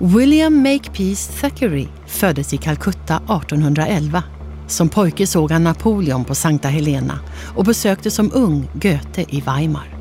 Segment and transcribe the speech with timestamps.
[0.00, 4.22] William Makepeace Thackeray föddes i Calcutta 1811.
[4.66, 7.18] Som pojke såg han Napoleon på Sankta Helena
[7.56, 9.96] och besökte som ung Goethe i Weimar.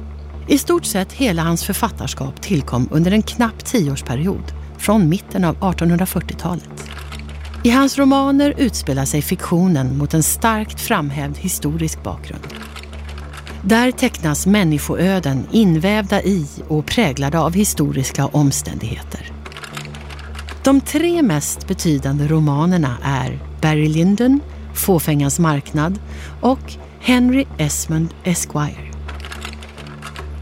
[0.48, 4.44] I stort sett hela hans författarskap tillkom under en knapp tioårsperiod,
[4.78, 6.90] från mitten av 1840-talet.
[7.64, 12.48] I hans romaner utspelar sig fiktionen mot en starkt framhävd historisk bakgrund.
[13.62, 19.37] Där tecknas människoöden invävda i och präglade av historiska omständigheter.
[20.68, 24.40] De tre mest betydande romanerna är Barry Lyndon,
[24.76, 26.00] Fåfängans marknad
[26.42, 28.92] och Henry Esmond Esquire.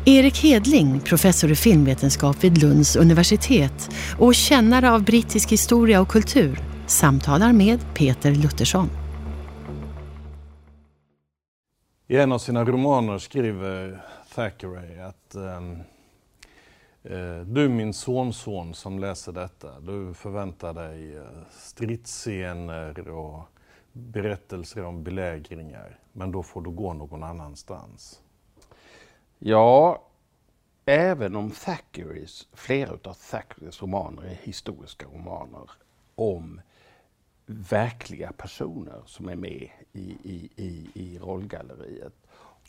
[0.06, 3.90] Erik Hedling, professor i filmvetenskap vid Lunds universitet
[4.20, 8.90] och kännare av brittisk historia och kultur, samtalar med Peter Luttersson.
[12.08, 14.02] I en av sina romaner skriver
[14.36, 15.84] Thackeray att um,
[17.46, 23.44] du min sonson som läser detta, du förväntar dig uh, stridsscener och
[23.92, 28.22] berättelser om belägringar, men då får du gå någon annanstans.
[29.40, 30.04] Ja,
[30.86, 35.72] även om Thackerys, flera av Thackerys romaner är historiska romaner
[36.16, 36.62] om
[37.46, 42.14] verkliga personer som är med i, i, i, i rollgalleriet.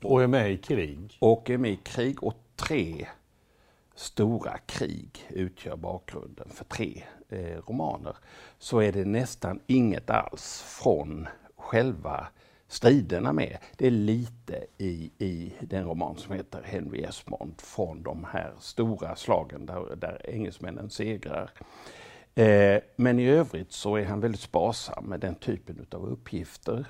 [0.02, 1.16] Och är med i krig.
[1.20, 3.06] Och är med i krig och tre
[3.96, 8.16] stora krig utgör bakgrunden för tre eh, romaner.
[8.58, 12.28] Så är det nästan inget alls från själva
[12.68, 13.58] striderna med.
[13.76, 19.16] Det är lite i, i den roman som heter Henry Esmond från de här stora
[19.16, 21.50] slagen där, där engelsmännen segrar.
[22.34, 26.86] Eh, men i övrigt så är han väldigt sparsam med den typen av uppgifter.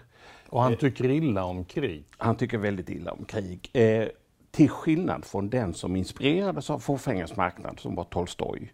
[0.48, 2.04] Och han tycker illa om krig?
[2.10, 3.70] Han tycker väldigt illa om krig.
[3.72, 4.08] Eh,
[4.56, 8.72] till skillnad från den som inspirerades av Fåfängans marknad som var Tolstoj,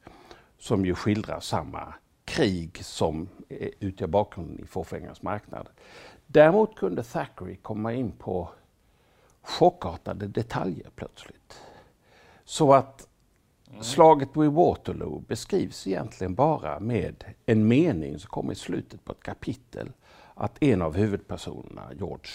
[0.58, 1.94] som ju skildrar samma
[2.24, 5.68] krig som eh, utgör bakgrunden i Fåfängans marknad.
[6.26, 8.48] Däremot kunde Thackeray komma in på
[9.42, 11.60] chockartade detaljer plötsligt.
[12.44, 13.08] Så att
[13.80, 19.22] slaget vid Waterloo beskrivs egentligen bara med en mening som kommer i slutet på ett
[19.22, 19.92] kapitel.
[20.34, 22.30] Att en av huvudpersonerna, George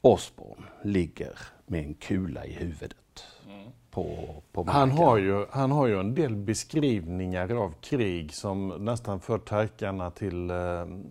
[0.00, 1.38] Osborne, ligger
[1.70, 3.24] med en kula i huvudet.
[3.46, 8.68] Mm på, på han, har ju, han har ju en del beskrivningar av krig som
[8.68, 10.54] nästan för tankarna till eh,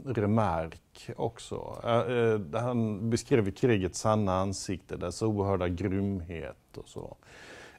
[0.06, 1.82] Remarque också.
[1.84, 7.18] Eh, han beskriver krigets sanna ansikte, dess oerhörda grymhet och så.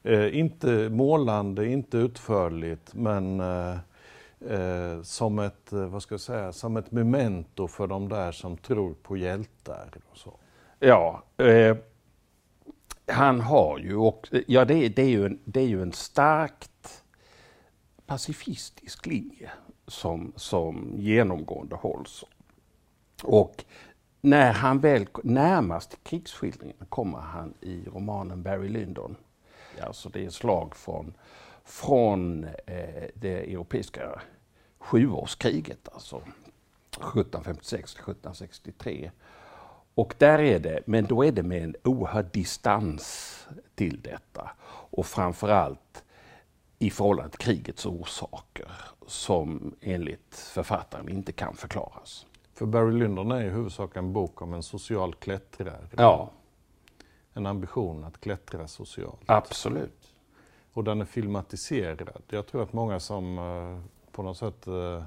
[0.03, 3.77] Eh, inte målande, inte utförligt, men eh,
[4.49, 8.57] eh, som, ett, eh, vad ska jag säga, som ett memento för de där som
[8.57, 9.91] tror på hjältar.
[10.11, 10.33] Och så.
[10.79, 11.23] Ja,
[13.09, 17.03] han har ju också, ja det, det, är ju en, det är ju en starkt
[18.05, 19.51] pacifistisk linje
[19.87, 22.25] som, som genomgående hålls.
[23.23, 23.65] Och
[24.21, 29.15] när han väl närmast krigsskildringen kommer han i romanen Barry Lyndon.
[29.81, 31.13] Alltså det är slag från,
[31.63, 34.21] från eh, det europeiska
[34.77, 39.11] sjuårskriget, alltså 1756 1763.
[39.95, 43.35] Och där är det, men då är det med en oerhörd distans
[43.75, 44.49] till detta.
[44.91, 46.03] Och framförallt
[46.79, 48.71] i förhållande till krigets orsaker
[49.07, 52.25] som enligt författaren inte kan förklaras.
[52.53, 55.87] För Barry Lyndon är i huvudsak en bok om en social klättrare.
[55.97, 56.29] Ja.
[57.33, 59.21] En ambition att klättra socialt.
[59.25, 60.13] Absolut.
[60.73, 62.09] Och den är filmatiserad.
[62.27, 65.03] Jag tror att många som eh, på något sätt eh,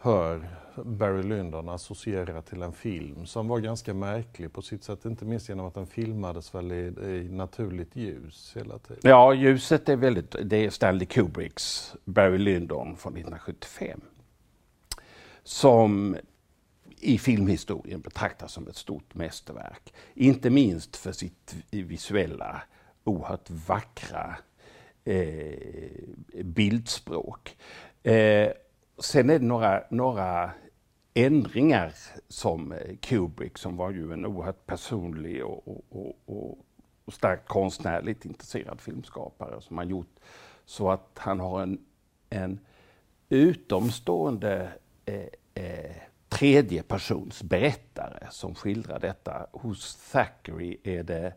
[0.00, 0.48] hör
[0.84, 5.48] Barry Lyndon associera till en film som var ganska märklig på sitt sätt, inte minst
[5.48, 9.00] genom att den filmades väl i, i naturligt ljus hela tiden.
[9.02, 14.00] Ja, ljuset är väldigt, det är Stanley Kubricks Barry Lyndon från 1975.
[15.42, 16.16] Som
[17.00, 19.94] i filmhistorien betraktas som ett stort mästerverk.
[20.14, 22.62] Inte minst för sitt visuella,
[23.04, 24.36] oerhört vackra
[25.04, 27.56] eh, bildspråk.
[28.02, 28.48] Eh,
[29.00, 30.50] Sen är det några, några
[31.14, 31.94] ändringar
[32.28, 36.58] som eh, Kubrick, som var ju en oerhört personlig och, och, och,
[37.04, 40.16] och starkt konstnärligt intresserad filmskapare, som har gjort
[40.64, 41.78] så att han har en,
[42.30, 42.60] en
[43.28, 44.72] utomstående
[45.04, 45.96] eh, eh,
[46.28, 49.46] tredje persons berättare som skildrar detta.
[49.52, 51.34] Hos Thackeray är det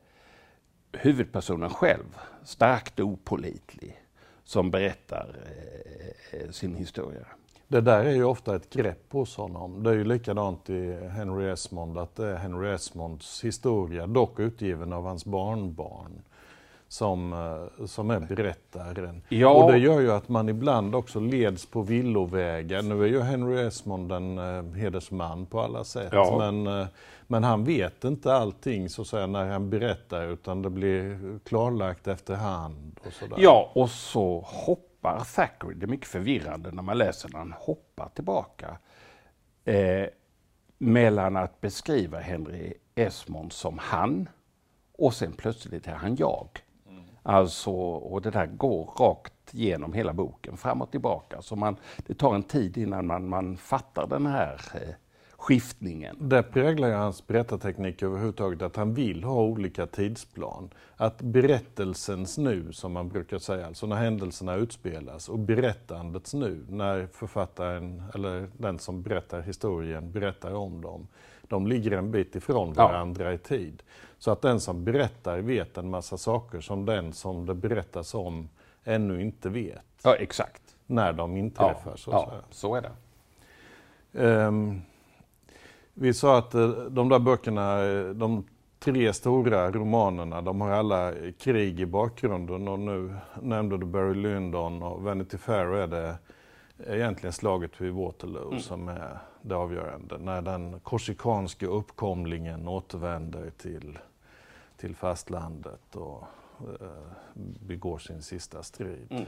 [0.92, 4.04] huvudpersonen själv, starkt opolitlig,
[4.44, 7.25] som berättar eh, eh sin historia.
[7.74, 9.84] Det där är ju ofta ett grepp hos honom.
[9.84, 14.94] Det är ju likadant i Henry Esmond, att det är Henry Esmonds historia, dock utgiven
[14.94, 16.22] av hans barnbarn,
[16.88, 19.22] som, eh, som är berättaren.
[19.30, 19.50] Ja.
[19.50, 22.81] Och det gör ju att man ibland också leds på villovägar.
[22.81, 26.10] Nu är ju Henry Esmond en eh, hedersman på alla sätt.
[26.12, 26.36] Ja.
[26.40, 26.88] Men, eh,
[27.28, 32.08] men han vet inte allting så att säga när han berättar utan det blir klarlagt
[32.08, 33.00] efterhand.
[33.08, 33.38] Och sådär.
[33.40, 34.42] Ja, och så
[35.03, 38.77] hoppar Thackeray, det är mycket förvirrande när man läser när han hoppar tillbaka
[39.65, 40.07] eh,
[40.77, 44.29] mellan att beskriva Henry Esmond som han
[44.97, 46.47] och sen plötsligt är han jag.
[47.23, 51.41] Alltså, och det där går rakt genom hela boken, fram och tillbaka.
[51.41, 54.95] Så man, det tar en tid innan man, man fattar den här eh,
[55.38, 56.15] skiftningen.
[56.19, 60.69] Det präglar ju hans berättarteknik överhuvudtaget, att han vill ha olika tidsplan.
[60.97, 67.07] Att berättelsens nu, som man brukar säga, alltså när händelserna utspelas, och berättandets nu, när
[67.13, 71.07] författaren, eller den som berättar historien, berättar om dem,
[71.47, 72.88] de ligger en bit ifrån Ja.
[72.88, 73.83] varandra i tid.
[74.19, 78.50] Så att den som berättar vet en massa saker som den som det berättas om
[78.83, 80.62] ännu inte vet, Ja, exakt.
[80.86, 81.95] när de inträffar.
[81.95, 82.91] så att ja, så är det.
[84.29, 84.81] Ehm,
[85.94, 88.45] vi sa att eh, de där böckerna, eh, de
[88.80, 94.84] tre stora romanerna, de har alla krig i bakgrunden och nu nämnde du Barry Lyndon
[94.84, 96.18] och Vanity Fair är det
[96.88, 100.18] egentligen slaget vid Waterloo som är det avgörande.
[100.18, 104.00] När den korsikanska uppkomlingen återvänder till,
[104.78, 106.24] till fastlandet och
[106.81, 106.88] eh,
[107.68, 109.07] begår sin sista strid.
[109.10, 109.24] Mm.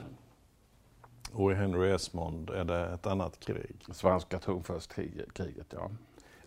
[1.32, 3.76] Och i Henry Esmond är det ett annat krig.
[3.92, 5.90] Svenska tronförstkriget, ja.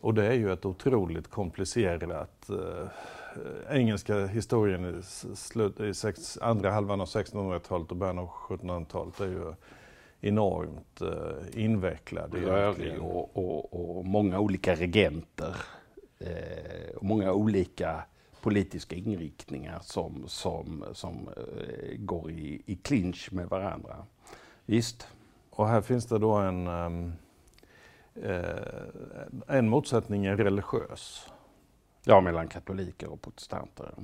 [0.00, 2.88] Och det är ju ett otroligt komplicerat eh,
[3.76, 5.02] engelska historien i,
[5.36, 9.54] slut, i sex, andra halvan av 1600-talet och början av 1700-talet är ju
[10.20, 12.34] enormt eh, invecklad.
[12.34, 15.56] rörig och, och, och många olika regenter
[16.18, 18.02] eh, och många olika
[18.40, 23.96] politiska inriktningar som, som, som eh, går i, i clinch med varandra.
[24.66, 25.08] Visst,
[25.50, 27.12] Och här finns det då en, eh,
[29.46, 31.30] en motsättning är religiös.
[32.04, 33.94] ja, mellan katoliker och protestanter.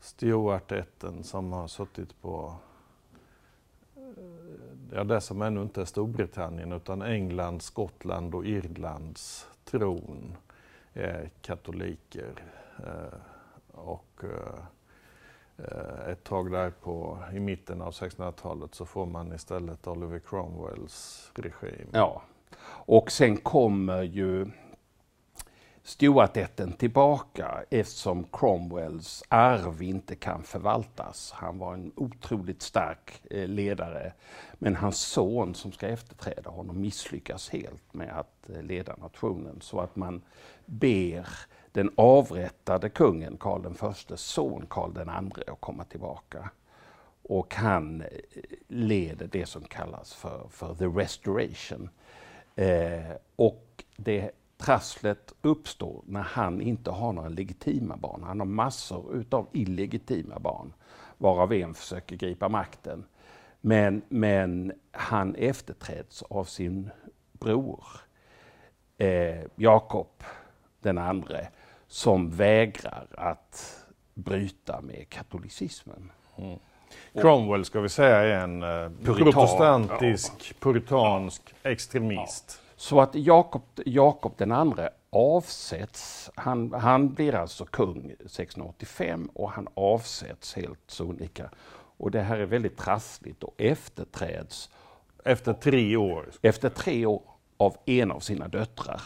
[0.00, 2.54] Stuart-ätten som har suttit på
[3.96, 4.02] eh,
[4.92, 10.36] ja, det som ännu inte är Storbritannien utan England, Skottland och Irlands tron
[10.92, 12.44] är katoliker.
[12.78, 13.18] Eh,
[13.72, 14.64] och eh,
[15.66, 21.30] eh, ett tag där på, i mitten av 1600-talet så får man istället Oliver Cromwells
[21.34, 21.88] regim.
[21.92, 22.22] Ja,
[22.70, 24.50] och sen kommer ju
[25.88, 31.32] Stuartätten tillbaka eftersom Cromwells arv inte kan förvaltas.
[31.32, 34.12] Han var en otroligt stark eh, ledare,
[34.54, 39.80] men hans son som ska efterträda honom misslyckas helt med att eh, leda nationen så
[39.80, 40.22] att man
[40.66, 41.28] ber
[41.72, 46.50] den avrättade kungen Karl den förstes son Karl den andre att komma tillbaka.
[47.22, 48.08] Och han eh,
[48.68, 51.90] leder det som kallas för, för the restoration.
[52.58, 58.22] Eh, och det trasslet uppstår när han inte har några legitima barn.
[58.22, 60.72] Han har massor utav illegitima barn,
[61.18, 63.04] varav en försöker gripa makten.
[63.60, 66.90] Men, men han efterträds av sin
[67.32, 67.84] bror
[68.96, 70.24] eh, Jakob
[70.80, 71.48] den andre
[71.86, 76.12] som vägrar att bryta med katolicismen.
[76.36, 76.58] Mm.
[77.14, 78.68] Cromwell ska vi säga är en eh,
[79.04, 82.60] Puritan, protestantisk, puritansk extremist.
[82.76, 89.68] Så att Jakob, Jakob den andre avsätts, han, han blir alltså kung 1685 och han
[89.74, 91.50] avsätts helt sonika.
[92.00, 94.70] Och det här är väldigt trassligt och efterträds
[95.24, 96.26] Efter tre år.
[96.42, 97.22] efter tre år
[97.56, 99.00] av en av sina döttrar.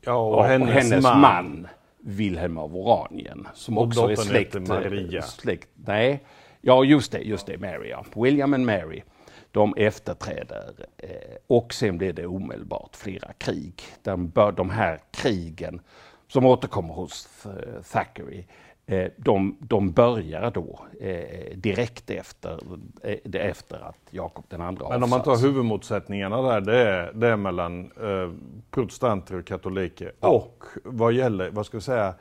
[0.00, 1.20] Ja, och, Och hennes, hennes, man.
[1.20, 1.68] man,
[2.06, 4.68] Wilhelm av Oranien, som Och också är släkt...
[4.68, 5.22] Maria.
[5.22, 6.24] Släkt, nej,
[6.60, 8.04] ja just det, just det, Mary ja.
[8.14, 9.02] William och Mary,
[9.50, 11.10] de efterträder eh,
[11.46, 13.82] och sen blir det omedelbart flera krig.
[14.02, 15.80] De, de här krigen
[16.28, 18.44] som återkommer hos eh, Thackeray,
[19.16, 22.58] de, de börjar då eh, direkt efter,
[23.02, 27.28] eh, efter att Jakob den andra Men om man tar huvudmotsättningarna där, det är, det
[27.28, 28.32] är mellan eh,
[28.70, 30.12] protestanter och katoliker.
[30.20, 32.14] Och vad gäller, vad ska vi säga,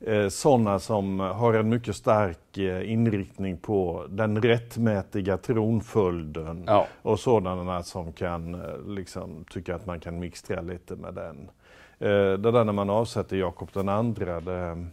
[0.00, 6.64] eh, sådana som har en mycket stark eh, inriktning på den rättmätiga tronföljden.
[6.66, 6.86] Ja.
[7.02, 11.50] Och sådana som kan eh, liksom, tycka att man kan mixtra lite med den.
[11.98, 14.86] Eh, det där när man avsätter Jakob den andra, det,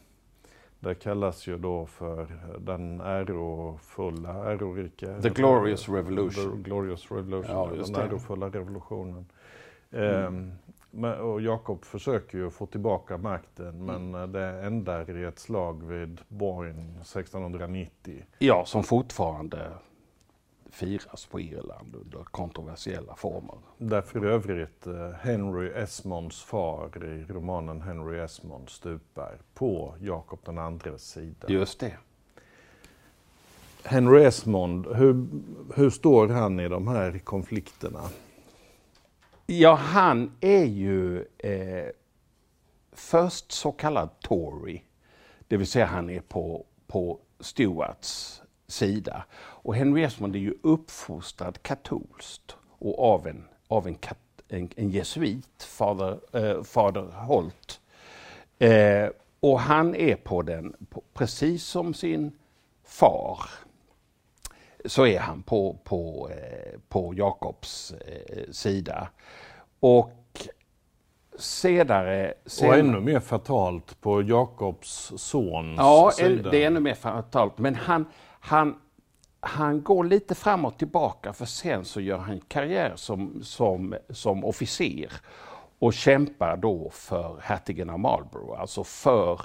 [0.79, 2.27] det kallas ju då för
[2.59, 5.21] den ärofulla, ärorika...
[5.21, 6.63] The Glorious Revolution.
[6.63, 8.01] The Glorious Revolution, Ja, den det.
[8.01, 9.25] ärofulla revolutionen.
[9.91, 10.51] Ehm,
[11.21, 14.12] och Jakob försöker ju få tillbaka makten Mm.
[14.12, 18.25] men eh, det ändar i ett slag vid Boyne 1690.
[18.39, 19.71] Ja, som fortfarande
[20.71, 23.55] firas på Irland under kontroversiella former.
[23.77, 30.57] Där för övrigt eh, Henry Esmonds far i romanen Henry Esmond stupar på Jakob den
[30.57, 31.47] andres sida.
[31.47, 31.97] Just det.
[33.83, 35.27] Henry Esmond, hur,
[35.75, 38.01] hur står han i de här konflikterna?
[39.45, 41.89] Ja, han är ju eh,
[42.91, 44.81] först så kallad Tory,
[45.47, 49.23] det vill säga han är på, på Stuarts sida.
[49.62, 54.89] Och Henry Esmond är ju uppfostrad katolskt och av en, av en, kat, en, en
[54.89, 57.82] jesuit, fader, eh, fader Holt.
[58.60, 62.32] Eh, och han är på den, på, precis som sin
[62.84, 63.39] far,
[64.86, 69.10] så är han på, på, eh, på Jakobs eh, sida.
[69.80, 70.12] Och
[71.38, 72.34] senare...
[72.46, 76.50] Och sen- ännu mer fatalt på Jakobs sons Ja, sida.
[76.51, 77.58] det är ännu mer fatalt.
[77.58, 78.06] Men han,
[78.39, 78.80] han,
[79.39, 84.46] han går lite fram och tillbaka för sen så gör han karriär som, som, som
[84.46, 85.12] officer
[85.79, 89.41] och kämpar då för hertigen av Marlborough, alltså för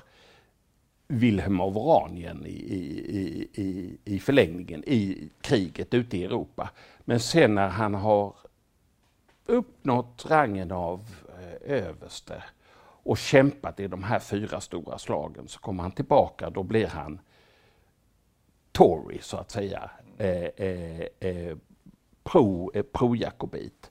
[1.09, 6.71] Wilhelm av Oranien i, i, i, i, förlängningen i kriget ute i Europa.
[7.01, 8.35] Men sen när han har
[9.47, 11.09] uppnått rangen av
[11.39, 12.43] eh, överste
[13.05, 17.21] och kämpat i de här fyra stora slagen så kommer han tillbaka, då blir han
[18.75, 21.57] Tory så att säga, eh, eh, eh,
[22.25, 23.91] pro, eh, pro-jakobit.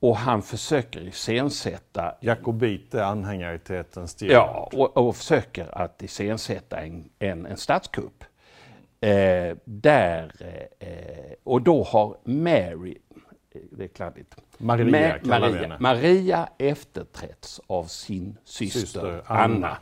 [0.00, 4.30] Och han försöker iscensätta Jakobit är anhängaritetens stil.
[4.30, 8.24] Ja, och, och försöker att iscensätta en, en, en statskupp.
[9.00, 10.32] Eh, där,
[10.78, 12.98] eh, och då har Mary,
[13.70, 15.76] det är kladdigt, Maria Ma- Maria.
[15.80, 19.44] Maria efterträtts av sin syster, Syster Anna.
[19.44, 19.76] Anna.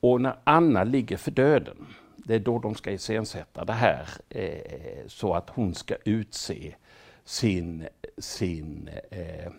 [0.00, 1.86] Och när Anna ligger för döden,
[2.24, 6.74] det är då de ska iscensätta det här eh, så att hon ska utse
[7.24, 7.88] sin,
[8.18, 9.52] sin eh,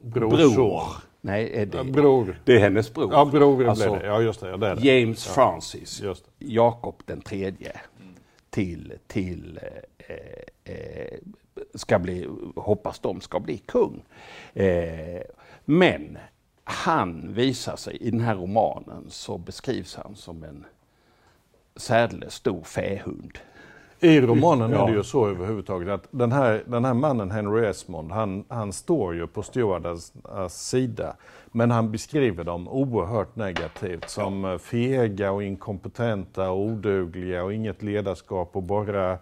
[0.00, 0.54] Brorson.
[0.54, 0.82] bror.
[1.20, 2.40] Nej, är det, Ja, bror.
[2.44, 3.12] det är hennes bror.
[3.12, 4.06] Ja, bror Alltså, blev det.
[4.06, 4.48] Ja, just det.
[4.50, 4.80] Ja, det det.
[4.86, 6.30] James Francis, Just det.
[6.46, 7.80] Jakob den tredje,
[8.50, 9.60] till, till
[9.96, 11.18] eh, eh,
[11.74, 14.04] ska bli, hoppas de ska bli kung.
[14.54, 15.22] Eh,
[15.64, 16.18] men
[16.64, 20.64] han visar sig, i den här romanen så beskrivs han som en
[21.76, 23.38] särdeles stor fähund.
[24.00, 24.82] I romanen Ja.
[24.82, 28.72] är det ju så överhuvudtaget att den här, den här mannen Henry Esmond, han, han
[28.72, 30.12] står ju på Stuarts
[30.48, 31.16] sida.
[31.52, 37.82] Men han beskriver dem oerhört negativt som eh, fega och inkompetenta och odugliga och inget
[37.82, 39.18] ledarskap och bara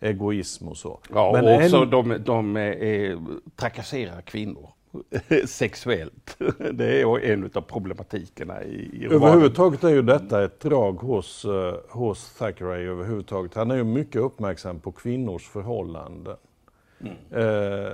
[0.00, 0.98] egoism och så.
[1.14, 3.18] Ja, men och också en- de, de eh,
[3.56, 4.68] trakasserar kvinnor
[5.46, 6.36] sexuellt.
[6.72, 9.06] Det är en av problematikerna i, i.
[9.10, 13.54] Överhuvudtaget är ju detta ett drag hos, eh, hos Thackeray överhuvudtaget.
[13.54, 16.36] Han är ju mycket uppmärksam på kvinnors förhållanden.
[17.30, 17.92] Eh,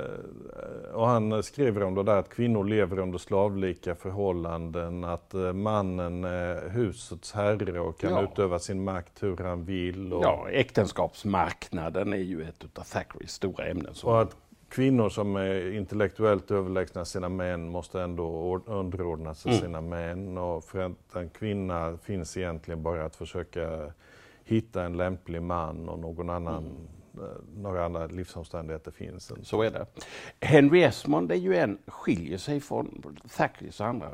[0.95, 6.25] och han skriver om det där att kvinnor lever under slavlika förhållanden, att eh, mannen
[6.25, 8.23] är husets herre och kan Ja.
[8.23, 10.13] utöva sin makt hur han vill.
[10.13, 13.95] Och, Ja, äktenskapsmarknaden är ju ett av Thackerys stora ämnen.
[13.95, 14.37] som- och att
[14.77, 19.63] kvinnor som är intellektuellt överlägsna sina män måste ändå or- underordna sig Mm.
[19.63, 20.39] sina män.
[20.39, 23.93] Och för att en kvinna finns egentligen bara att försöka
[24.45, 27.25] hitta en lämplig man och någon annan, Mm.
[27.27, 29.33] eh, några andra livsomständigheter finns.
[29.43, 29.87] Så är det.
[30.41, 33.03] Henry Esmond är ju en, skiljer sig från
[33.37, 34.11] Thackerys andra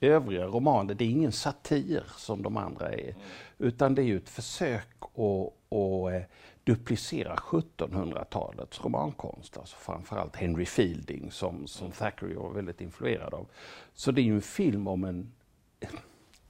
[0.00, 0.94] övriga romaner.
[0.94, 3.14] Det är ingen satir som de andra är.
[3.58, 6.30] Utan det är ju ett försök att, att
[6.66, 9.56] eh, duplicera 1700-talets romankonst.
[9.56, 13.46] Alltså framförallt Henry Fielding som, som Thackeray var väldigt influerad av.
[13.94, 15.32] Så det är ju en film om en,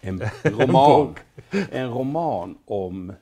[0.01, 1.15] en roman,
[1.71, 3.13] en roman om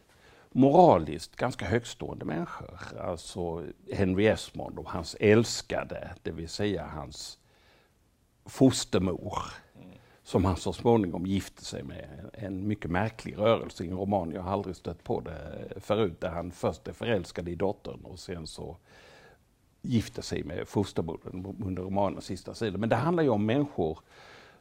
[0.52, 2.80] moraliskt ganska högstående människor.
[3.00, 7.38] Alltså Henry Esmond och hans älskade, det vill säga hans
[8.46, 9.38] fostermor.
[10.24, 12.30] Som han så småningom gifte sig med.
[12.32, 14.30] En mycket märklig rörelse i en roman.
[14.30, 16.20] Jag har aldrig stött på det förut.
[16.20, 18.76] Där han först är förälskad i dottern och sen så
[19.82, 22.78] gifte sig med fosterbrodern under romanens sista sida.
[22.78, 23.98] Men det handlar ju om människor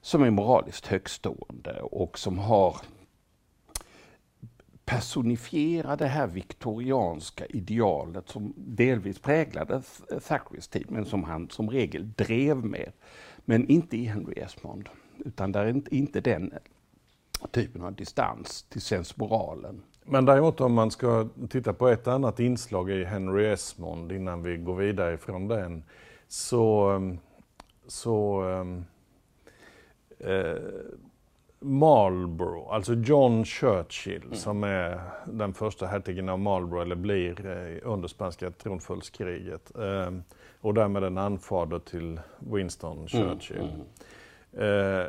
[0.01, 2.77] som är moraliskt högstående och som har
[4.86, 9.82] personifiera det här viktorianska idealet som delvis präglade
[10.27, 12.91] Thackerys tid, men som han som regel drev med.
[13.46, 14.89] Men inte i Henry Esmond,
[15.25, 16.53] utan där är inte, den
[17.51, 19.82] typen av distans till sensmoralen.
[20.05, 24.58] Men däremot om man ska titta på ett annat inslag i Henry Esmond innan vi
[24.58, 25.84] går vidare från den,
[26.27, 27.20] så um,
[27.88, 28.86] så ehm,
[30.20, 30.62] eh,
[31.60, 34.36] Marlborough, alltså John Churchill mm.
[34.36, 39.72] som är den första hertigen av Marlborough, eller blir eh, under spanska tronföljdskriget.
[39.77, 40.12] Eh,
[40.62, 43.58] och därmed en anfader till Winston mm, Churchill.
[43.58, 43.70] Mm.
[43.70, 43.86] Mm.
[44.57, 45.07] Eh,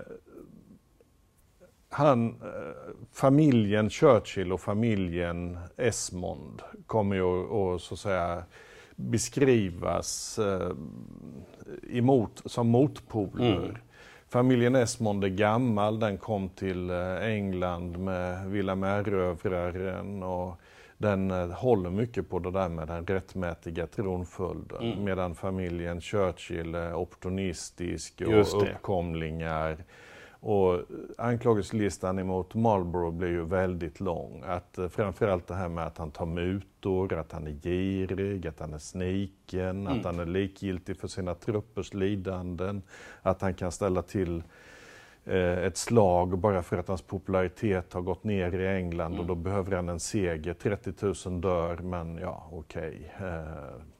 [1.88, 8.42] han, eh, familjen Churchill och familjen Esmond kommer ju att så att säga
[8.96, 10.70] beskrivas eh,
[11.90, 13.64] emot, som motpoler.
[13.64, 13.76] Mm.
[14.28, 20.60] Familjen Esmond är gammal, den kom till eh, England med Wilhelm Erövraren och
[20.98, 24.82] den eh, håller mycket på det där med den rättmätiga tronföljden.
[24.82, 25.04] Mm.
[25.04, 29.84] Medan familjen Churchill är opportunistisk och uppkomlingar.
[30.46, 30.80] Och
[31.18, 34.42] anklagelselistan emot Marlborough blir ju väldigt lång.
[34.46, 38.60] Att, eh, framförallt det här med att han tar mutor, att han är girig, att
[38.60, 39.98] han är sniken, mm.
[39.98, 42.82] att han är likgiltig för sina truppers lidanden,
[43.22, 44.42] att han kan ställa till
[45.26, 49.20] ett slag bara för att hans popularitet har gått ner i England mm.
[49.20, 50.54] och då behöver han en seger.
[50.54, 53.12] 30 000 dör, men ja, okej.
[53.16, 53.28] Okay.
[53.28, 53.44] Eh,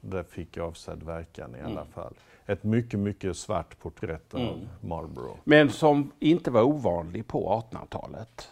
[0.01, 1.93] det fick avsedd verkan i alla mm.
[1.93, 2.13] fall
[2.45, 4.67] ett mycket, mycket svart porträtt av mm.
[4.81, 5.37] Marlborough.
[5.43, 8.49] Men som inte var ovanlig på 1800-talet.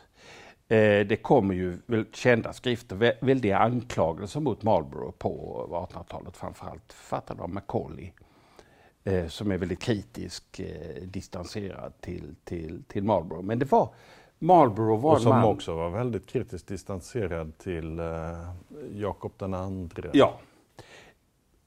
[0.67, 1.77] Eh, det kommer ju
[2.13, 8.11] kända skrifter, väldiga anklagelser mot Marlborough på 1800-talet, framförallt författad av Macaulay.
[9.05, 13.45] Eh, som är väldigt kritisk, eh, distanserad till, till, till Marlborough.
[13.45, 13.93] Men det var
[14.39, 15.43] Marlborough var Och som man...
[15.43, 18.53] också var väldigt kritiskt distanserad till eh,
[18.93, 20.09] Jakob den andre.
[20.13, 20.39] Ja.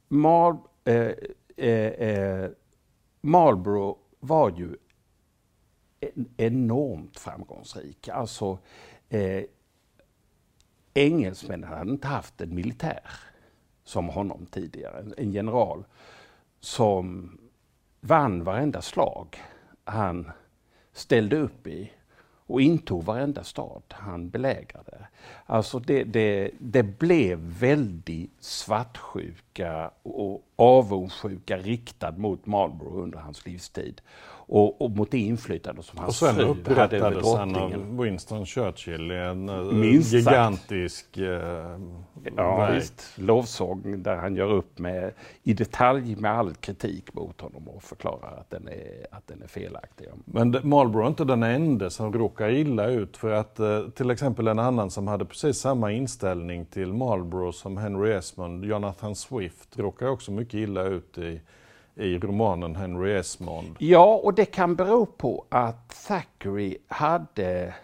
[0.09, 1.13] Mar, eh,
[1.57, 2.51] eh, eh,
[3.21, 4.77] Marlboro var ju
[6.37, 8.09] enormt framgångsrik.
[8.09, 8.59] Alltså,
[10.95, 13.11] engelsmännen hade inte haft en militär
[13.85, 15.05] som honom tidigare.
[15.17, 15.85] En general
[16.67, 17.39] som
[18.01, 19.37] vann varenda slag
[19.85, 20.31] han
[20.93, 21.93] ställde upp i
[22.47, 25.07] och intog varenda stad han belägrade.
[25.47, 34.01] Alltså det, det, det blev väldigt svartsjuka och avundsjuka riktad mot Marlborough under hans livstid
[34.49, 37.21] och, och mot det inflytande som hans fru hade över drottningen.
[37.21, 41.79] Och sen upprättades han av Winston Churchill i en eh, Minst gigantisk eh,
[42.37, 47.69] ja, visst, lovsång där han gör upp med, i detalj med all kritik mot honom
[47.69, 50.07] och förklarar att den är, att den är felaktig.
[50.25, 54.49] Men Marlborough är inte den enda som råkar illa ut för att eh, till exempel
[54.49, 60.07] en annan som hade precis samma inställning till Marlborough som Henry Esmond, Jonathan Swift, råkar
[60.07, 61.41] också mycket illa ut i
[61.97, 63.77] i romanen Henry Esmond.
[63.79, 67.75] Ja, och det kan bero på att Thackeray hade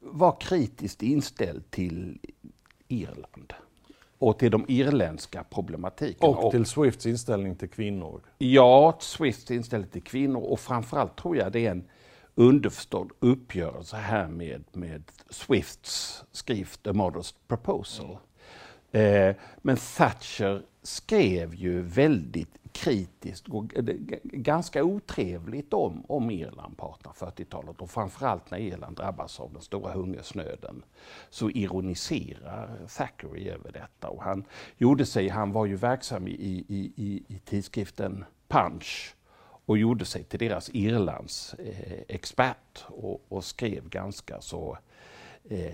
[0.00, 2.18] var kritiskt inställd till
[2.88, 3.52] Irland
[4.18, 6.32] och till de irländska problematikerna.
[6.32, 8.20] Och till Swifts inställning till kvinnor.
[8.38, 11.84] Ja, Swifts inställning till kvinnor och framförallt tror jag det är en
[12.34, 18.06] underförstådd uppgörelse här med, med Swifts skrift A Modest Proposal.
[18.06, 18.18] Mm.
[18.92, 23.68] Eh, men Thatcher skrev ju väldigt kritiskt och
[24.22, 29.92] ganska otrevligt om, om Irland på 1840-talet och framförallt när Irland drabbas av den stora
[29.92, 30.82] hungersnöden
[31.30, 34.08] så ironiserar Thackeray över detta.
[34.08, 34.44] Och han
[34.76, 36.30] gjorde sig, han var ju verksam i,
[36.68, 39.14] i, i, i tidskriften Punch
[39.66, 44.78] och gjorde sig till deras Irlands eh, expert och, och, skrev ganska så
[45.48, 45.70] eh,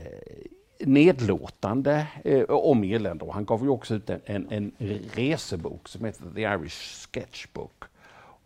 [0.80, 4.72] nedlåtande eh, om Irland och han gav ju också ut en, en, en,
[5.14, 7.84] resebok som heter The Irish Sketchbook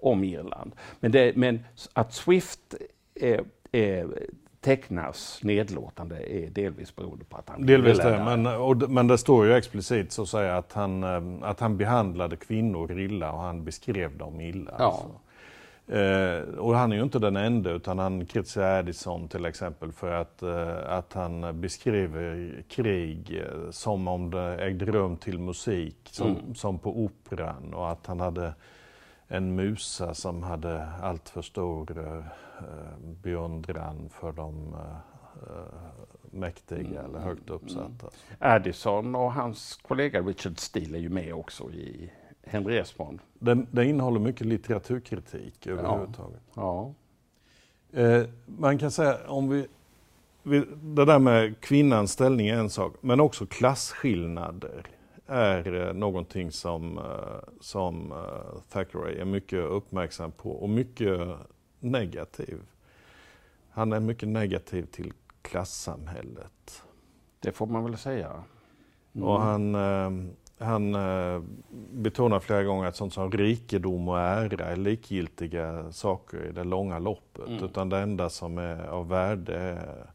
[0.01, 0.73] om Irland.
[1.01, 2.75] Men, det, men att Swift
[3.15, 3.41] eh,
[3.73, 4.07] eh,
[4.61, 7.67] tecknas nedlåtande är delvis beroende på att han...
[7.67, 11.49] Delvis det, men, och, men det står ju explicit så att säga att han, eh,
[11.49, 14.75] att han behandlade kvinnor illa och han beskrev dem illa.
[14.79, 14.85] Ja.
[14.85, 15.11] Alltså.
[15.93, 20.13] Eh, och han är ju inte den enda utan han kritiserar Addison till exempel för
[20.13, 26.27] att, eh, att han beskriver krig eh, som om det ägde rum till musik, som,
[26.27, 26.55] mm.
[26.55, 28.55] som på operan och att han hade
[29.29, 32.25] en musa som hade allt för stor eh,
[33.23, 35.57] beundran för de eh,
[36.31, 37.05] mäktiga mm.
[37.05, 38.07] eller högt uppsatta.
[38.07, 38.13] Mm.
[38.39, 42.11] Addison och hans kollega Richard Steele är ju med också i
[42.45, 43.21] Henry Esmond.
[43.35, 46.43] Den, den innehåller mycket litteraturkritik överhuvudtaget.
[46.55, 46.95] Ja.
[47.91, 48.01] ja.
[48.01, 49.67] Eh, man kan säga om vi,
[50.43, 54.87] vi, det där med kvinnans ställning är en sak, men också klasskillnader
[55.27, 61.21] är eh, någonting som, eh, som eh, Thackeray är mycket uppmärksam på och mycket
[61.81, 62.59] negativ.
[63.71, 66.83] Han är mycket negativ till klassamhället.
[67.41, 68.45] Det får man väl säga.
[69.13, 69.29] Mm.
[69.29, 69.75] Och han,
[70.59, 70.97] han
[71.91, 76.99] betonar flera gånger att sånt som rikedom och ära är likgiltiga saker i det långa
[76.99, 77.49] loppet.
[77.49, 77.65] Mm.
[77.65, 80.07] Utan det enda som är av värde är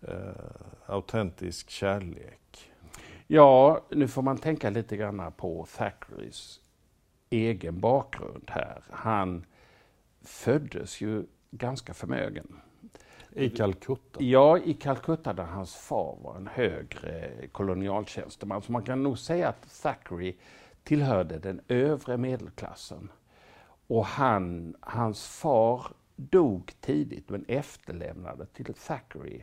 [0.00, 2.70] eh, autentisk kärlek.
[3.26, 6.60] Ja, nu får man tänka lite grann på Thackerys
[7.30, 8.82] egen bakgrund här.
[8.90, 9.46] Han
[10.22, 12.60] föddes ju ganska förmögen.
[13.32, 14.22] I Calcutta.
[14.22, 18.62] Ja, i Calcutta där hans far var en högre kolonialtjänsteman.
[18.62, 20.34] Så man kan nog säga att Thackeray
[20.82, 23.10] tillhörde den övre medelklassen.
[23.86, 29.42] Och han, hans far dog tidigt men efterlämnade till Thackeray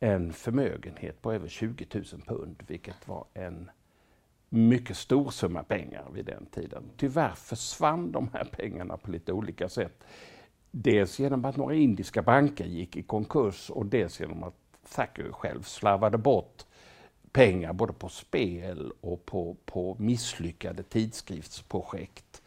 [0.00, 3.70] en förmögenhet på över 20 000 pund, vilket var en
[4.48, 6.90] mycket stor summa pengar vid den tiden.
[6.96, 10.04] Tyvärr försvann de här pengarna på lite olika sätt.
[10.74, 14.54] Dels genom att några indiska banker gick i konkurs och dels genom att
[14.94, 16.64] Thacker själv slarvade bort
[17.32, 22.42] pengar både på spel och på, på misslyckade tidskriftsprojekt.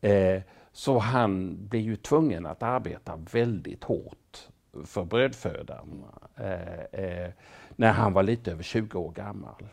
[0.00, 4.48] Eh, så han blev ju tvungen att arbeta väldigt hårt
[4.84, 6.04] för brödfödan
[6.36, 7.30] eh, eh,
[7.76, 9.64] när han var lite över 20 år gammal.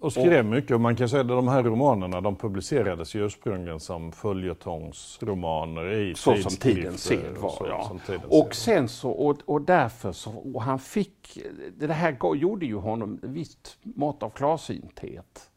[0.00, 0.70] Och skrev mycket.
[0.70, 6.14] Och man kan säga att de här romanerna de publicerades ju ursprungligen som följetongsromaner i
[6.14, 7.50] Så som tidens sed och var.
[7.50, 7.84] så, Ja.
[7.88, 8.74] som tidens Och sed.
[8.74, 11.38] sen så, och, och därför så, och han fick,
[11.76, 15.50] det här gjorde ju honom ett visst mått av klarsynthet.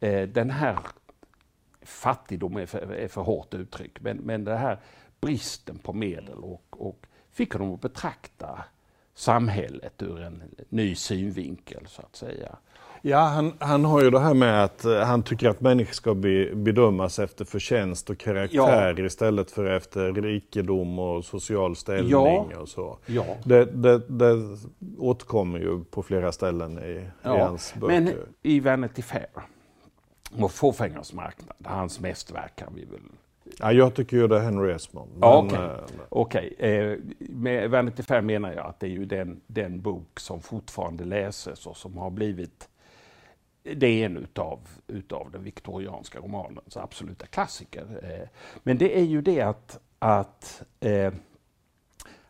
[0.00, 0.78] Eh, den här
[1.82, 4.78] fattigdom är för, är för hårt uttryck, men, men det här
[5.20, 8.64] bristen på medel och, och fick honom att betrakta
[9.14, 12.56] samhället ur en ny synvinkel så att säga.
[13.02, 16.14] Ja, han, han har ju det här med att eh, han tycker att människor ska
[16.14, 22.46] be, bedömas efter förtjänst och karaktär istället för efter rikedom och social ställning Ja.
[22.60, 22.98] och så.
[23.06, 23.24] Ja.
[23.44, 24.56] Det, det, det
[24.98, 26.90] återkommer ju på flera ställen i,
[27.24, 28.00] i hans böcker.
[28.00, 28.10] Men
[28.42, 29.26] i Vanity Fair
[30.40, 33.00] och Fåfängars marknad, hans mästerverk kan vi väl
[33.58, 35.10] Ja, jag tycker ju det är Henry Esmond.
[35.20, 35.58] Ja, okej.
[35.58, 35.70] eh,
[36.08, 40.40] Okej, eh, med Vanity Fair menar jag att det är ju den, den bok som
[40.40, 42.68] fortfarande läses och som har blivit
[43.62, 48.00] det är en utav, utav den viktorianska romanens absoluta klassiker.
[48.02, 48.28] Eh,
[48.62, 51.12] men det är ju det att, att eh,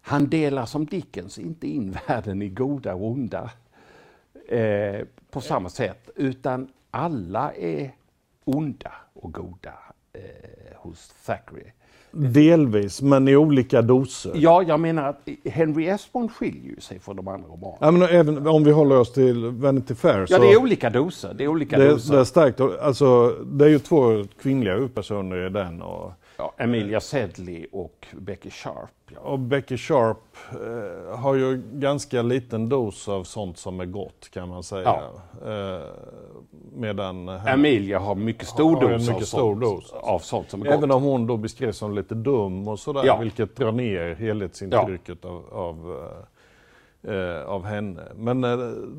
[0.00, 3.50] han delar som Dickens inte in världen i goda och onda
[4.48, 7.94] eh, på samma sätt, utan alla är
[8.44, 9.74] onda och goda
[10.12, 11.72] eh, hos Thackeray.
[12.12, 14.32] Delvis, men i olika doser.
[14.34, 17.76] Ja, jag menar att Henry Esmond skiljer ju sig från de andra romanerna.
[17.80, 21.34] Ja, men även om vi håller oss till Vanity Fair Ja, det är olika doser.
[21.34, 22.14] Det är olika det, doser.
[22.14, 22.60] det är starkt.
[22.60, 25.82] Alltså, det är ju två kvinnliga huvudpersoner i den.
[25.82, 28.90] Och, Ja, Emilia Sedley och Becky Sharp.
[29.14, 29.20] Ja.
[29.20, 30.16] och Becky Sharp
[30.50, 35.00] eh, har ju ganska liten dos av sånt som är gott kan man säga.
[35.46, 35.80] Eh,
[36.72, 39.92] medan henne- Emilia har mycket stor Har dos, av, mycket stor sånt, dos.
[39.92, 40.96] av sånt som är Även gott.
[40.96, 43.16] om hon då beskrevs som lite dum och sådär, Ja.
[43.18, 46.06] vilket drar ner helhetsintrycket av, av,
[47.02, 48.02] eh, eh, av henne.
[48.16, 48.56] Men eh,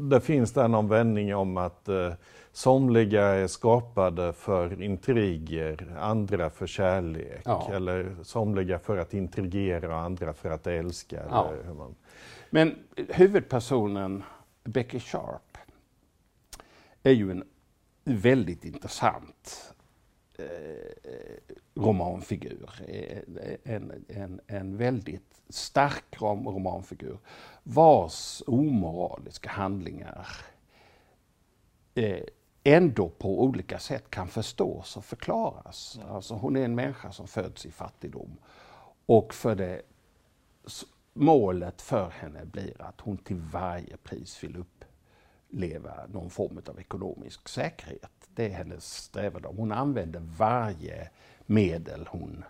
[0.10, 2.12] det finns där någon vändning om att eh,
[2.52, 7.42] somliga är skapade för intriger, andra för kärlek.
[7.46, 7.70] Ja.
[7.74, 11.24] Eller somliga för att intrigera och andra för att älska.
[11.30, 11.54] Ja.
[11.78, 11.96] Man...
[12.50, 12.76] Men
[13.10, 14.24] huvudpersonen
[14.64, 15.58] Becky Sharp
[17.04, 17.44] är ju en
[18.04, 19.74] väldigt intressant
[20.38, 20.46] eh,
[21.76, 22.70] romanfigur.
[22.88, 23.18] Eh,
[23.64, 27.18] En, en, en väldigt stark rom, romanfigur
[27.64, 30.28] vars omoraliska handlingar
[31.96, 32.24] eh,
[32.63, 36.00] ändå på olika sätt kan förstås och förklaras.
[36.10, 38.38] Alltså hon är en människa som föds i fattigdom
[39.06, 39.82] och för det
[41.13, 47.50] målet för henne blir att hon till varje pris vill uppleva någon form av ekonomisk
[47.50, 48.12] säkerhet.
[48.36, 49.43] Det är hennes strävan.
[49.58, 51.10] Hon använder varje
[51.45, 52.43] medel hon,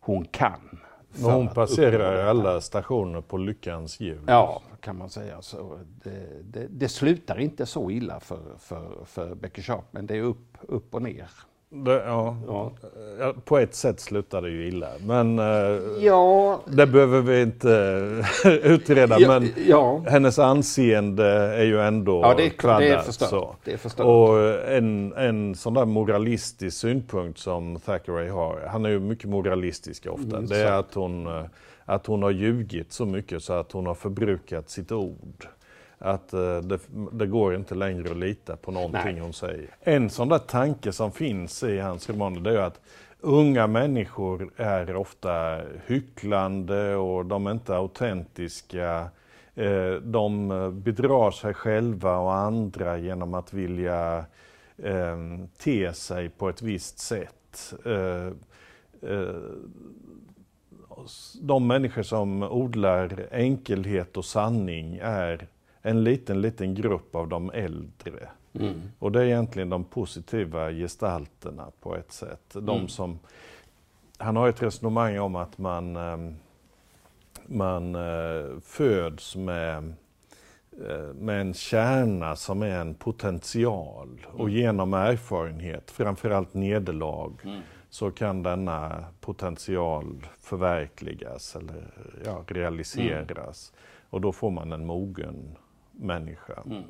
[0.00, 0.78] hon kan.
[1.12, 4.24] Men hon passerar alla stationer på lyckans hjul.
[4.26, 5.78] Ja, kan man säga så.
[6.04, 10.22] Det, det, det slutar inte så illa för, för, för Becky Sharp, men det är
[10.22, 11.30] upp, upp och ner.
[11.70, 12.36] Det, ja.
[12.46, 12.72] Ja.
[13.44, 14.88] På ett sätt slutar det ju illa.
[15.06, 15.44] Men eh,
[16.00, 17.68] Ja, det behöver vi inte
[18.62, 19.18] utreda.
[19.18, 20.02] ja, men ja.
[20.06, 23.28] hennes anseende är ju ändå ja det, är, det är förstört.
[23.28, 23.56] så.
[23.64, 24.06] Det är förstört.
[24.06, 30.06] Och en, en sån där moralistisk synpunkt som Thackeray har, han är ju mycket moralistisk
[30.06, 31.44] ofta, Mm, det är att hon, eh,
[31.84, 35.46] att hon har ljugit så mycket så att hon har förbrukat sitt ord.
[35.98, 36.78] Att eh, det,
[37.12, 39.20] det går inte längre att lita på någonting Nej.
[39.20, 39.68] hon säger.
[39.80, 42.80] En sån där tanke som finns i hans romaner det är att
[43.20, 49.08] unga människor är ofta hycklande och de är inte autentiska.
[49.54, 50.48] Eh, De
[50.84, 54.24] bedrar sig själva och andra genom att vilja
[54.82, 55.16] eh,
[55.58, 57.74] te sig på ett visst sätt.
[61.40, 65.46] De människor som odlar enkelhet och sanning är
[65.88, 68.28] en liten, liten grupp av de äldre.
[68.52, 68.80] Mm.
[68.98, 72.50] Och det är egentligen de positiva gestalterna på ett sätt.
[72.52, 72.88] De mm.
[72.88, 73.18] som,
[74.18, 76.34] han har ett resonemang om att man, ehm,
[77.46, 79.94] man eh, föds med
[80.86, 84.52] Eh, med en kärna som är en potential och mm.
[84.52, 87.60] genom erfarenhet, framförallt nederlag, mm.
[87.90, 93.72] så kan denna potential förverkligas eller ja, realiseras.
[93.72, 94.06] Mm.
[94.10, 95.56] Och då får man en mogen
[95.98, 96.62] människa.
[96.66, 96.82] Mm.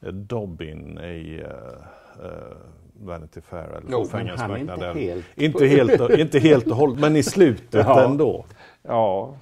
[0.00, 2.56] Eh, Dobbin i uh, uh,
[3.00, 4.96] Vanity Fair eller jo, Fångelsmarknaden.
[4.96, 5.26] Inte helt.
[5.34, 8.04] Inte helt, inte helt och hållet, men i slutet ja.
[8.04, 8.44] ändå.
[8.82, 9.36] Ja.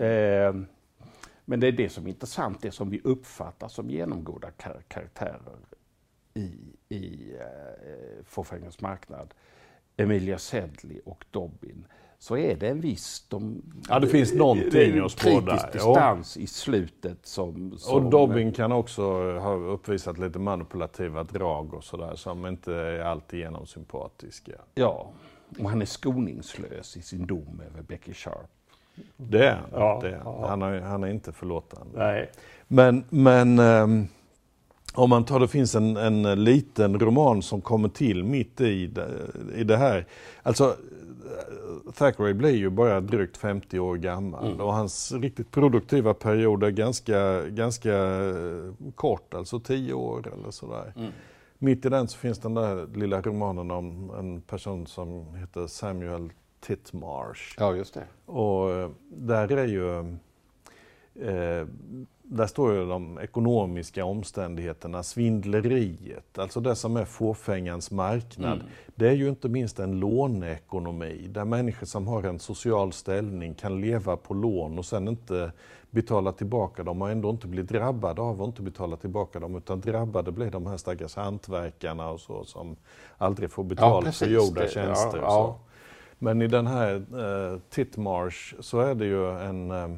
[0.00, 0.54] Eh.
[1.44, 5.58] Men det är det som är intressant, det som vi uppfattar som genomgoda kar karaktärer
[6.34, 6.50] i,
[6.88, 9.34] i eh, Fåfängens marknad,
[9.96, 11.84] Emilia Sedley och Dobbin,
[12.22, 13.24] så är det en viss...
[13.28, 15.70] De, ja, det finns någonting att spå där.
[15.72, 16.42] distans ja.
[16.42, 17.94] i slutet som, som...
[17.94, 19.02] Och Dobbin kan också
[19.38, 24.52] ha uppvisat lite manipulativa drag och sådär som inte är alltigenom sympatiska.
[24.74, 25.10] Ja,
[25.58, 28.50] och han är skoningslös i sin dom över Becky Sharp.
[29.16, 30.20] Det är ja, det.
[30.24, 30.46] Ja.
[30.48, 31.98] Han, är, han är inte förlåtande.
[31.98, 32.30] Nej.
[32.68, 34.08] Men, men um,
[34.94, 39.08] om man tar, det finns en, en liten roman som kommer till mitt i det,
[39.54, 40.06] i det här.
[40.42, 40.76] Alltså,
[41.94, 44.60] Thackeray blir ju bara drygt 50 år gammal mm.
[44.60, 47.92] och hans riktigt produktiva period är ganska, ganska
[48.94, 50.92] kort, alltså 10 år eller sådär.
[50.96, 51.12] Mm.
[51.58, 56.32] Mitt i den så finns den där lilla romanen om en person som heter Samuel
[56.60, 57.54] Titmarsh.
[57.58, 58.04] Ja, just det.
[58.26, 59.98] Och eh, där är ju...
[61.14, 61.66] Eh,
[62.32, 68.52] där står ju de ekonomiska omständigheterna, svindleriet, alltså det som är fåfängans marknad.
[68.52, 68.66] Mm.
[68.94, 73.80] Det är ju inte minst en låneekonomi där människor som har en social ställning kan
[73.80, 75.52] leva på lån och sen inte
[75.90, 79.80] betala tillbaka dem och ändå inte bli drabbade av att inte betala tillbaka dem utan
[79.80, 82.76] drabbade blir de här stackars hantverkarna och så som
[83.18, 85.18] aldrig får betalt ja, för gjorda tjänster.
[85.18, 85.58] Ja, ja.
[86.18, 89.88] Men i den här eh, Titmarsh så är det ju en, eh,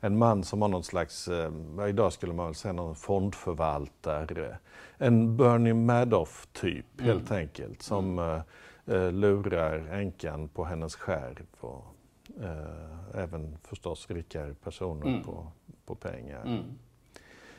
[0.00, 1.52] en man som har någon slags, eh,
[1.88, 4.58] idag skulle man väl säga någon fondförvaltare.
[4.98, 7.10] En Bernie Madoff-typ mm.
[7.10, 8.42] helt enkelt som mm.
[8.86, 11.84] eh, lurar änkan på hennes skärv och
[12.40, 15.22] eh, även förstås rikare personer mm.
[15.22, 15.46] på,
[15.86, 16.42] på pengar.
[16.46, 16.62] Mm.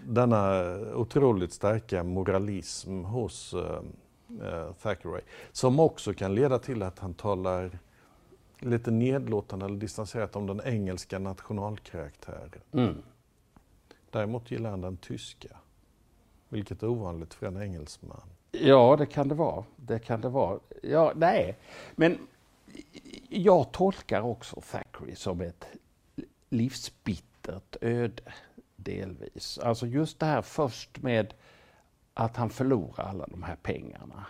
[0.05, 3.81] Denna otroligt starka moralism hos eh,
[4.47, 5.21] eh, Thackeray
[5.51, 7.79] som också kan leda till att han talar
[8.59, 12.61] lite nedlåtande eller distanserat om den engelska nationalkaraktären.
[12.71, 13.01] Mm.
[14.09, 15.57] Däremot gillar han den tyska,
[16.49, 18.29] vilket är ovanligt för en engelsman.
[18.51, 19.65] Ja, det kan det vara.
[19.75, 20.59] Det kan det vara.
[20.83, 21.57] Ja, nej,
[21.95, 22.17] men
[23.29, 25.65] jag tolkar också Thackeray som ett
[26.49, 28.23] livsbittert öde,
[28.75, 29.59] delvis.
[29.59, 31.33] Alltså just det här först med
[32.13, 34.25] att han förlorar alla de här pengarna.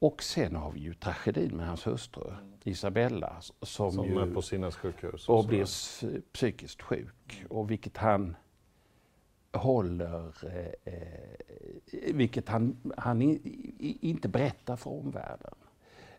[0.00, 2.32] Och sen har vi ju tragedin med hans hustru
[2.64, 5.28] Isabella som, som ju, är på sinnessjukhus.
[5.28, 5.64] Och, och blir
[6.32, 7.44] psykiskt sjuk.
[7.48, 8.36] Och vilket han
[9.52, 13.30] håller, eh, eh, vilket han, han i,
[13.78, 15.54] i, inte berättar för omvärlden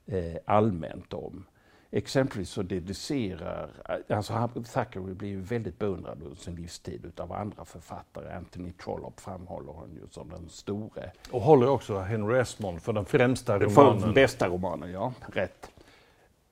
[0.06, 1.46] eh, allmänt om.
[1.94, 3.70] Exempelvis så deducerar,
[4.10, 8.34] alltså Thackeray blir ju väldigt beundrad under sin livstid utav andra författare.
[8.34, 11.12] Anthony Trollope framhåller honom ju som den store.
[11.32, 14.00] Och håller också Henry Esmond för den främsta romanen.
[14.00, 15.14] För den bästa romanen, ja.
[15.34, 15.72] Rätt.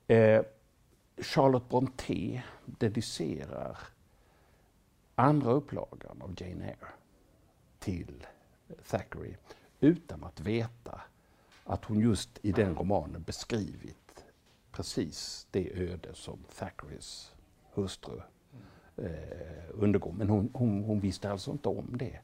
[0.06, 0.42] Eh,
[1.18, 3.78] Charlotte Brontë dedicerar
[5.14, 6.88] andra upplagan av Jane Eyre
[7.78, 8.26] till
[8.90, 9.34] Thackeray
[9.80, 11.00] utan att veta
[11.64, 14.09] att hon just i den romanen beskrivit
[14.72, 17.32] precis det öde som Thackerys
[17.74, 18.20] hustru
[18.96, 19.04] eh,
[19.70, 20.12] undergår.
[20.12, 22.18] Men hon, hon, hon, visste alltså inte om det.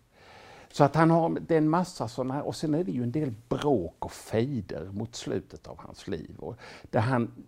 [0.69, 3.03] Så att han har, det är en massa sådana här, och sen är det ju
[3.03, 6.37] en del bråk och fejder mot slutet av hans liv.
[6.39, 6.57] Och
[6.91, 7.45] där han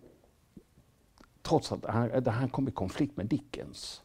[1.41, 4.01] trots att han, där han kom i konflikt med Dickens.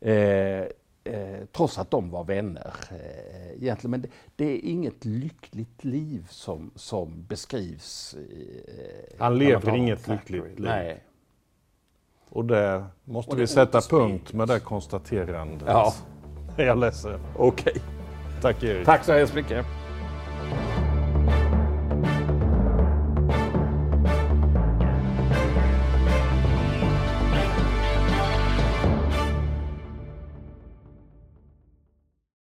[0.00, 0.66] Eh,
[1.08, 3.90] eh, trots att de var vänner eh, egentligen.
[3.90, 8.14] Men det, det, är inget lyckligt liv som, som beskrivs.
[8.14, 10.54] Eh, han lever inget lyckligt liv.
[10.56, 11.04] Nej.
[12.30, 15.68] Och det måste och vi sätta punkt med det konstaterandet.
[15.68, 15.94] Ja.
[16.56, 17.20] Jag är ledsen.
[17.36, 17.70] Okej.
[17.70, 17.82] Okay.
[18.42, 18.86] Tack Erik.
[18.86, 19.66] Tack så hemskt mycket.